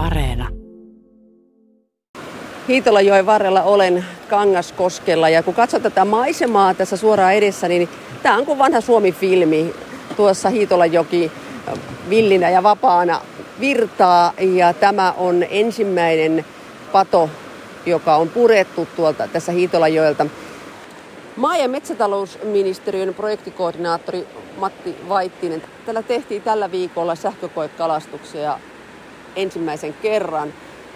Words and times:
Areena. 0.00 0.48
Hiitolajoen 2.68 3.26
varrella 3.26 3.62
olen 3.62 4.04
Kangaskoskella 4.28 5.28
ja 5.28 5.42
kun 5.42 5.54
katsot 5.54 5.82
tätä 5.82 6.04
maisemaa 6.04 6.74
tässä 6.74 6.96
suoraan 6.96 7.34
edessä, 7.34 7.68
niin 7.68 7.88
tämä 8.22 8.36
on 8.36 8.46
kuin 8.46 8.58
vanha 8.58 8.80
Suomi-filmi. 8.80 9.74
Tuossa 10.16 10.50
Hiitolajoki 10.50 11.32
villinä 12.08 12.50
ja 12.50 12.62
vapaana 12.62 13.20
virtaa 13.60 14.32
ja 14.38 14.72
tämä 14.72 15.12
on 15.12 15.44
ensimmäinen 15.50 16.44
pato, 16.92 17.30
joka 17.86 18.16
on 18.16 18.28
purettu 18.28 18.88
tuolta 18.96 19.28
tässä 19.28 19.52
Hiitolajoelta. 19.52 20.26
Maa- 21.36 21.56
ja 21.56 21.68
metsätalousministeriön 21.68 23.14
projektikoordinaattori 23.14 24.26
Matti 24.56 24.96
Vaittinen. 25.08 25.62
Tällä 25.86 26.02
tehtiin 26.02 26.42
tällä 26.42 26.70
viikolla 26.70 27.14
sähkökoekalastuksia 27.14 28.58
ensimmäisen 29.36 29.94
kerran 29.94 30.52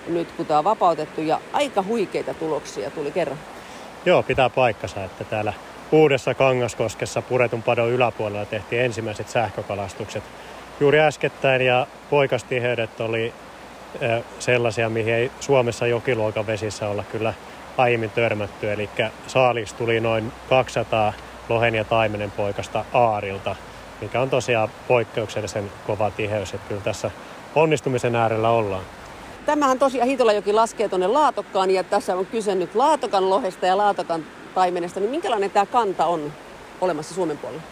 nyt 0.07 0.33
kun 0.33 0.47
tämä 0.47 0.59
on 0.59 0.65
vapautettu 0.65 1.21
ja 1.21 1.41
aika 1.53 1.83
huikeita 1.83 2.35
tuloksia 2.35 2.91
tuli 2.91 3.11
kerran. 3.11 3.39
Joo, 4.05 4.23
pitää 4.23 4.51
paikkansa, 4.51 5.05
että 5.05 5.25
täällä 5.25 5.53
uudessa 5.93 6.35
Kangaskoskessa 6.35 7.23
puretun 7.23 7.63
padon 7.63 7.91
yläpuolella 7.91 8.47
tehtiin 8.47 8.83
ensimmäiset 8.83 9.29
sähkökalastukset 9.29 10.25
juuri 10.81 11.01
äskettäin 11.01 11.63
ja 11.63 11.87
poikastiheydet 12.11 13.01
oli 13.01 13.33
sellaisia, 14.39 14.89
mihin 14.89 15.15
ei 15.15 15.31
Suomessa 15.41 15.87
jokiluokan 15.87 16.47
vesissä 16.47 16.89
olla 16.89 17.05
kyllä 17.13 17.35
aiemmin 17.77 18.11
törmätty. 18.11 18.73
Eli 18.73 18.91
saalis 19.27 19.73
tuli 19.73 20.01
noin 20.01 20.33
200 20.49 21.13
lohen 21.49 21.75
ja 21.75 21.85
taimenen 21.85 22.31
poikasta 22.31 22.85
aarilta, 22.93 23.57
mikä 24.01 24.21
on 24.21 24.31
tosiaan 24.31 24.69
poikkeuksellisen 24.89 25.73
kova 25.87 26.11
tiheys, 26.11 26.55
että 26.55 26.69
kyllä 26.69 26.81
tässä 26.81 27.11
onnistumisen 27.55 28.17
äärellä 28.17 28.51
ollaan. 28.51 28.85
Tämähän 29.47 29.79
tosiaan 29.79 30.09
Hiitolajoki 30.09 30.53
laskee 30.53 30.89
tuonne 30.89 31.07
Laatokkaan 31.07 31.71
ja 31.71 31.85
tässä 31.85 32.17
on 32.17 32.27
kyse 32.27 32.55
nyt 32.55 32.75
Laatokan 32.75 33.31
lohesta 33.31 33.67
ja 33.67 33.77
Laatokan 33.77 34.25
taimenesta, 34.55 35.01
niin 35.01 35.11
minkälainen 35.11 35.51
tämä 35.51 35.67
kanta 35.67 36.07
on 36.07 36.33
olemassa 36.81 37.15
Suomen 37.15 37.39
puolella? 37.39 37.63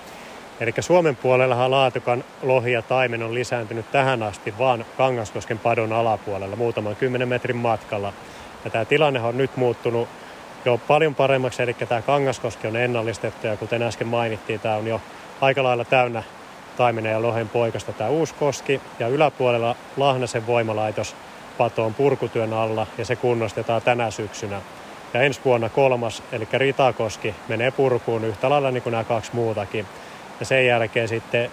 Eli 0.60 0.72
Suomen 0.80 1.16
puolellahan 1.16 1.70
Laatokan 1.70 2.24
lohi 2.42 2.72
ja 2.72 2.82
taimen 2.82 3.22
on 3.22 3.34
lisääntynyt 3.34 3.90
tähän 3.92 4.22
asti 4.22 4.54
vaan 4.58 4.84
Kangaskosken 4.96 5.58
padon 5.58 5.92
alapuolella 5.92 6.56
muutaman 6.56 6.96
kymmenen 6.96 7.28
metrin 7.28 7.56
matkalla. 7.56 8.12
Ja 8.64 8.70
tämä 8.70 8.84
tilanne 8.84 9.20
on 9.20 9.38
nyt 9.38 9.56
muuttunut 9.56 10.08
jo 10.64 10.80
paljon 10.88 11.14
paremmaksi, 11.14 11.62
eli 11.62 11.74
tämä 11.74 12.02
Kangaskoski 12.02 12.66
on 12.66 12.76
ennallistettu 12.76 13.46
ja 13.46 13.56
kuten 13.56 13.82
äsken 13.82 14.06
mainittiin, 14.06 14.60
tämä 14.60 14.76
on 14.76 14.86
jo 14.86 15.00
aika 15.40 15.62
lailla 15.62 15.84
täynnä 15.84 16.22
taimenen 16.76 17.12
ja 17.12 17.22
lohen 17.22 17.48
poikasta 17.48 17.92
tämä 17.92 18.10
Uuskoski 18.10 18.80
ja 18.98 19.08
yläpuolella 19.08 19.76
Lahnasen 19.96 20.46
voimalaitos 20.46 21.16
patoon 21.58 21.94
purkutyön 21.94 22.52
alla 22.52 22.86
ja 22.98 23.04
se 23.04 23.16
kunnostetaan 23.16 23.82
tänä 23.82 24.10
syksynä. 24.10 24.60
Ja 25.14 25.22
ensi 25.22 25.40
vuonna 25.44 25.68
kolmas, 25.68 26.22
eli 26.32 26.48
Ritakoski, 26.52 27.34
menee 27.48 27.70
purkuun 27.70 28.24
yhtä 28.24 28.50
lailla 28.50 28.70
niin 28.70 28.82
kuin 28.82 28.90
nämä 28.90 29.04
kaksi 29.04 29.30
muutakin. 29.34 29.86
Ja 30.40 30.46
sen 30.46 30.66
jälkeen 30.66 31.08
sitten 31.08 31.50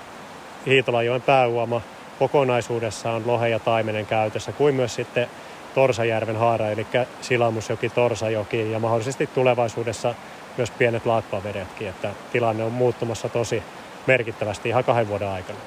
Hiitolajoen 0.65 1.21
pääuoma 1.21 1.81
kokonaisuudessaan 2.19 3.23
lohe 3.25 3.49
ja 3.49 3.59
taimenen 3.59 4.05
käytössä, 4.05 4.51
kuin 4.51 4.75
myös 4.75 4.95
sitten 4.95 5.27
Torsajärven 5.75 6.37
haara, 6.37 6.69
eli 6.69 6.87
Silamusjoki, 7.21 7.89
Torsajoki 7.89 8.71
ja 8.71 8.79
mahdollisesti 8.79 9.27
tulevaisuudessa 9.27 10.15
myös 10.57 10.71
pienet 10.71 11.05
laakpavedetkin, 11.05 11.87
että 11.87 12.09
tilanne 12.31 12.63
on 12.63 12.71
muuttumassa 12.71 13.29
tosi 13.29 13.63
merkittävästi 14.07 14.69
ihan 14.69 14.83
kahden 14.83 15.07
vuoden 15.07 15.27
aikana. 15.27 15.59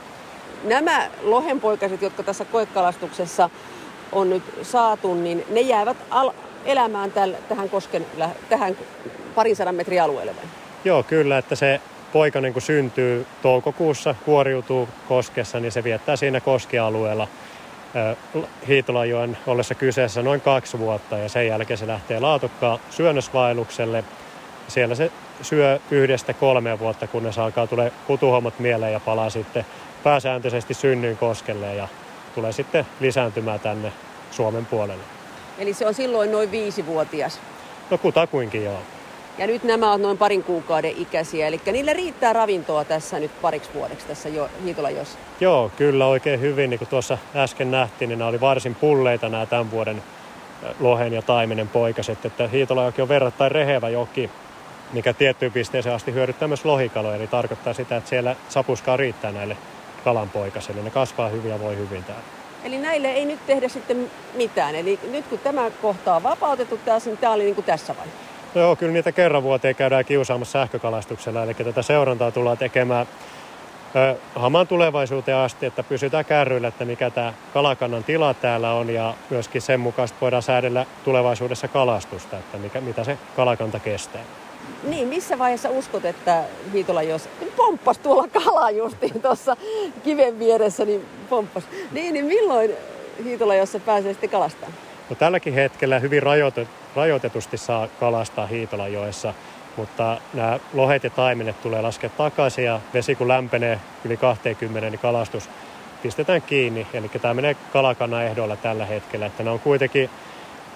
Nämä 0.64 1.10
lohenpoikaset, 1.22 2.02
jotka 2.02 2.22
tässä 2.22 2.44
koekalastuksessa 2.44 3.50
on 4.12 4.30
nyt 4.30 4.42
saatu, 4.62 5.14
niin 5.14 5.44
ne 5.50 5.60
jäävät 5.60 5.96
al- 6.10 6.32
elämään 6.64 7.12
täl, 7.12 7.34
tähän, 7.48 7.70
kosken, 7.70 8.06
tähän 8.48 8.76
parin 9.34 9.56
sadan 9.56 9.74
metrin 9.74 10.02
alueelle 10.02 10.36
vai? 10.36 10.44
Joo, 10.84 11.02
kyllä, 11.02 11.38
että 11.38 11.54
se 11.54 11.80
poika 12.12 12.40
niin 12.40 12.52
kun 12.52 12.62
syntyy 12.62 13.26
toukokuussa, 13.42 14.14
kuoriutuu 14.24 14.88
koskessa, 15.08 15.60
niin 15.60 15.72
se 15.72 15.84
viettää 15.84 16.16
siinä 16.16 16.40
koskialueella 16.40 17.28
Hiitolajoen 18.68 19.38
ollessa 19.46 19.74
kyseessä 19.74 20.22
noin 20.22 20.40
kaksi 20.40 20.78
vuotta 20.78 21.18
ja 21.18 21.28
sen 21.28 21.46
jälkeen 21.46 21.78
se 21.78 21.86
lähtee 21.86 22.20
laatukkaan 22.20 22.78
syönnösvaellukselle. 22.90 24.04
Siellä 24.68 24.94
se 24.94 25.10
syö 25.42 25.78
yhdestä 25.90 26.34
kolmea 26.34 26.78
vuotta, 26.78 27.06
kunnes 27.06 27.38
alkaa 27.38 27.66
tulee 27.66 27.92
kutuhommat 28.06 28.58
mieleen 28.58 28.92
ja 28.92 29.00
palaa 29.00 29.30
sitten 29.30 29.66
pääsääntöisesti 30.04 30.74
synnyin 30.74 31.16
koskelle 31.16 31.74
ja 31.74 31.88
tulee 32.34 32.52
sitten 32.52 32.86
lisääntymään 33.00 33.60
tänne 33.60 33.92
Suomen 34.30 34.66
puolelle. 34.66 35.04
Eli 35.58 35.74
se 35.74 35.86
on 35.86 35.94
silloin 35.94 36.32
noin 36.32 36.50
viisivuotias? 36.50 37.40
No 37.90 37.98
kutakuinkin 37.98 38.64
joo. 38.64 38.78
Ja 39.38 39.46
nyt 39.46 39.64
nämä 39.64 39.90
ovat 39.90 40.02
noin 40.02 40.18
parin 40.18 40.44
kuukauden 40.44 40.94
ikäisiä, 40.96 41.46
eli 41.46 41.60
niille 41.72 41.92
riittää 41.92 42.32
ravintoa 42.32 42.84
tässä 42.84 43.18
nyt 43.18 43.30
pariksi 43.42 43.70
vuodeksi 43.74 44.06
tässä 44.06 44.28
jo, 44.28 44.48
Hiitolajossa. 44.64 45.18
Joo, 45.40 45.70
kyllä 45.76 46.06
oikein 46.06 46.40
hyvin. 46.40 46.70
Niin 46.70 46.78
kuin 46.78 46.88
tuossa 46.88 47.18
äsken 47.36 47.70
nähtiin, 47.70 48.08
niin 48.08 48.18
nämä 48.18 48.28
oli 48.28 48.40
varsin 48.40 48.74
pulleita 48.74 49.28
nämä 49.28 49.46
tämän 49.46 49.70
vuoden 49.70 50.02
lohen 50.80 51.12
ja 51.12 51.22
taimenen 51.22 51.68
poikaset. 51.68 52.24
Että 52.24 52.48
Hiitolajoki 52.48 53.02
on 53.02 53.08
verrattain 53.08 53.52
rehevä 53.52 53.88
joki, 53.88 54.30
mikä 54.92 55.12
tiettyyn 55.12 55.52
pisteeseen 55.52 55.94
asti 55.94 56.12
hyödyttää 56.12 56.48
myös 56.48 56.64
lohikaloja. 56.64 57.16
Eli 57.16 57.26
tarkoittaa 57.26 57.72
sitä, 57.72 57.96
että 57.96 58.10
siellä 58.10 58.36
sapuskaa 58.48 58.96
riittää 58.96 59.32
näille 59.32 59.56
kalanpoikasille. 60.04 60.82
Ne 60.82 60.90
kasvaa 60.90 61.28
hyvin 61.28 61.50
ja 61.50 61.60
voi 61.60 61.76
hyvin 61.76 62.04
täällä. 62.04 62.24
Eli 62.64 62.78
näille 62.78 63.08
ei 63.08 63.24
nyt 63.24 63.46
tehdä 63.46 63.68
sitten 63.68 64.10
mitään. 64.34 64.74
Eli 64.74 64.98
nyt 65.10 65.26
kun 65.26 65.38
tämä 65.38 65.70
kohta 65.82 66.16
on 66.16 66.22
vapautettu 66.22 66.76
taas, 66.84 67.06
niin 67.06 67.18
tämä 67.18 67.32
oli 67.32 67.44
niin 67.44 67.54
kuin 67.54 67.64
tässä 67.64 67.94
vai? 67.98 68.06
No 68.54 68.60
joo, 68.60 68.76
kyllä 68.76 68.92
niitä 68.92 69.12
kerran 69.12 69.42
vuoteen 69.42 69.74
käydään 69.74 70.04
kiusaamassa 70.04 70.52
sähkökalastuksella. 70.52 71.42
Eli 71.42 71.54
tätä 71.54 71.82
seurantaa 71.82 72.30
tullaan 72.30 72.58
tekemään 72.58 73.06
ö, 73.96 74.16
hamaan 74.34 74.66
tulevaisuuteen 74.66 75.36
asti, 75.36 75.66
että 75.66 75.82
pysytään 75.82 76.24
kärryillä, 76.24 76.68
että 76.68 76.84
mikä 76.84 77.10
tämä 77.10 77.34
kalakannan 77.54 78.04
tila 78.04 78.34
täällä 78.34 78.72
on 78.72 78.90
ja 78.90 79.14
myöskin 79.30 79.62
sen 79.62 79.80
mukaan 79.80 80.08
voidaan 80.20 80.42
säädellä 80.42 80.86
tulevaisuudessa 81.04 81.68
kalastusta, 81.68 82.38
että 82.38 82.58
mikä, 82.58 82.80
mitä 82.80 83.04
se 83.04 83.18
kalakanta 83.36 83.78
kestää. 83.78 84.22
Niin, 84.82 85.08
missä 85.08 85.38
vaiheessa 85.38 85.70
uskot, 85.70 86.04
että 86.04 86.44
Hiitola 86.72 87.02
jos 87.02 87.28
pomppas 87.56 87.98
tuolla 87.98 88.28
kalaa 88.28 88.70
justiin 88.70 89.22
tuossa 89.22 89.56
kiven 90.04 90.38
vieressä, 90.38 90.84
niin 90.84 91.06
pomppas. 91.28 91.64
Niin, 91.92 92.14
niin 92.14 92.24
milloin 92.24 92.70
Hiitola 93.24 93.54
jos 93.54 93.72
se 93.72 93.80
pääsee 93.80 94.12
sitten 94.12 94.30
kalastamaan? 94.30 94.72
No, 95.10 95.16
tälläkin 95.16 95.54
hetkellä 95.54 95.98
hyvin 95.98 96.22
rajoitet, 96.22 96.68
rajoitetusti 96.96 97.56
saa 97.56 97.88
kalastaa 98.00 98.46
Hiitolajoessa, 98.46 99.34
mutta 99.76 100.20
nämä 100.34 100.58
lohet 100.72 101.04
ja 101.04 101.10
taimenet 101.10 101.62
tulee 101.62 101.82
laskea 101.82 102.10
takaisin 102.10 102.64
ja 102.64 102.80
vesi 102.94 103.14
kun 103.14 103.28
lämpenee 103.28 103.80
yli 104.04 104.16
20, 104.16 104.90
niin 104.90 104.98
kalastus 104.98 105.48
pistetään 106.02 106.42
kiinni. 106.42 106.86
Eli 106.94 107.08
tämä 107.08 107.34
menee 107.34 107.56
kalakannan 107.72 108.24
ehdoilla 108.24 108.56
tällä 108.56 108.86
hetkellä. 108.86 109.26
Että 109.26 109.42
nämä 109.42 109.54
on 109.54 109.60
kuitenkin, 109.60 110.10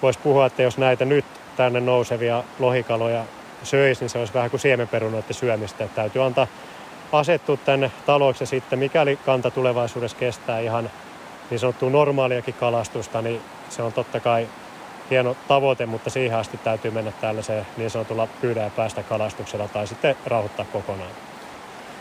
voisi 0.01 0.19
puhua, 0.19 0.45
että 0.45 0.63
jos 0.63 0.77
näitä 0.77 1.05
nyt 1.05 1.25
tänne 1.57 1.79
nousevia 1.79 2.43
lohikaloja 2.59 3.23
söisi, 3.63 4.01
niin 4.01 4.09
se 4.09 4.19
olisi 4.19 4.33
vähän 4.33 4.49
kuin 4.49 4.59
siemenperunoiden 4.59 5.33
syömistä. 5.33 5.83
Että 5.83 5.95
täytyy 5.95 6.23
antaa 6.23 6.47
asettua 7.11 7.57
tänne 7.57 7.91
taloiksi 8.05 8.45
sitten, 8.45 8.79
mikäli 8.79 9.19
kanta 9.25 9.51
tulevaisuudessa 9.51 10.17
kestää 10.17 10.59
ihan 10.59 10.89
niin 11.49 11.59
sanottua 11.59 11.89
normaaliakin 11.89 12.53
kalastusta, 12.53 13.21
niin 13.21 13.41
se 13.69 13.81
on 13.81 13.93
totta 13.93 14.19
kai 14.19 14.47
hieno 15.09 15.35
tavoite, 15.47 15.85
mutta 15.85 16.09
siihen 16.09 16.37
asti 16.37 16.57
täytyy 16.57 16.91
mennä 16.91 17.11
tällaiseen 17.21 17.67
niin 17.77 17.89
sanotulla 17.89 18.27
pyydä 18.41 18.63
ja 18.63 18.69
päästä 18.69 19.03
kalastuksella 19.03 19.67
tai 19.67 19.87
sitten 19.87 20.15
rauhoittaa 20.25 20.65
kokonaan. 20.73 21.11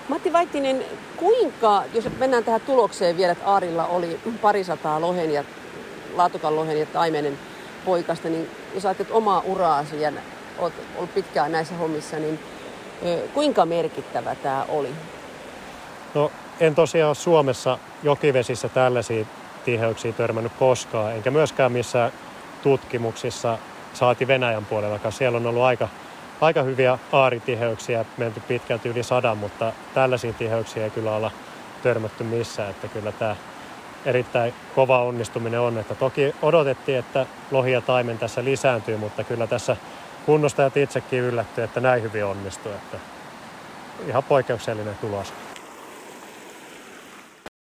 Matti 0.09 0.33
Vaittinen, 0.33 0.85
kuinka, 1.17 1.83
jos 1.95 2.09
mennään 2.19 2.45
tähän 2.45 2.61
tulokseen 2.61 3.17
vielä, 3.17 3.33
että 3.33 3.47
Aarilla 3.47 3.87
oli 3.87 4.21
parisataa 4.43 5.01
lohen 5.01 5.33
ja 5.33 5.45
laatukan 6.15 6.57
lohen 6.57 6.79
ja 6.79 6.87
taimenen 6.87 7.39
poikasta, 7.85 8.29
niin 8.29 8.51
jos 8.75 8.85
ajattelet 8.87 9.13
omaa 9.13 9.43
uraasi 9.45 10.01
ja 10.01 10.13
olet 10.59 10.75
ollut 10.97 11.15
pitkään 11.15 11.53
näissä 11.53 11.75
hommissa, 11.75 12.17
niin 12.17 12.39
kuinka 13.35 13.67
merkittävä 13.67 14.35
tämä 14.35 14.65
oli? 14.69 14.95
No 16.15 16.33
en 16.61 16.75
tosiaan 16.75 17.09
ole 17.09 17.15
Suomessa 17.15 17.79
jokivesissä 18.03 18.69
tällaisia 18.69 19.25
tiheyksiä 19.65 20.13
törmännyt 20.13 20.53
koskaan, 20.59 21.13
enkä 21.13 21.31
myöskään 21.31 21.73
missään 21.73 22.13
tutkimuksissa 22.63 23.59
saati 23.95 24.27
Venäjän 24.27 24.65
puolella, 24.65 25.11
siellä 25.11 25.37
on 25.37 25.47
ollut 25.47 25.63
aika, 25.63 25.89
aika 26.41 26.63
hyviä 26.63 26.99
aaritiheyksiä, 27.13 28.05
menty 28.17 28.41
pitkälti 28.41 28.89
yli 28.89 29.03
sadan, 29.03 29.39
mutta 29.39 29.73
tällaisia 29.95 30.33
tiheyksiä 30.33 30.85
ei 30.85 30.91
kyllä 30.91 31.17
olla 31.17 31.31
törmätty 31.83 32.25
missään, 32.25 32.71
että 32.71 32.89
kyllä 32.89 33.13
tämä 33.13 33.37
erittäin 34.05 34.55
kova 34.75 35.03
onnistuminen 35.03 35.61
on, 35.61 35.79
että 35.79 35.95
toki 35.95 36.35
odotettiin, 36.43 36.99
että 36.99 37.27
lohi 37.51 37.73
ja 37.73 37.81
taimen 37.81 38.19
tässä 38.19 38.45
lisääntyy, 38.45 38.97
mutta 38.97 39.25
kyllä 39.25 39.47
tässä 39.47 39.77
kunnostajat 40.27 40.77
itsekin 40.77 41.21
yllätty, 41.21 41.63
että 41.63 41.81
näin 41.81 42.03
hyvin 42.03 42.25
onnistuu, 42.25 42.73
että 42.73 42.99
ihan 44.07 44.25
poikkeuksellinen 44.25 44.97
tulos. 45.01 45.33